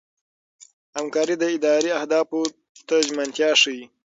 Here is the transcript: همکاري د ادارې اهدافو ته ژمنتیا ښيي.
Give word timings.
همکاري 0.97 1.35
د 1.39 1.43
ادارې 1.55 1.91
اهدافو 1.99 2.39
ته 2.87 2.95
ژمنتیا 3.07 3.51
ښيي. 3.61 3.83